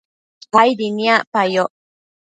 [0.59, 1.71] aidi niacpayoc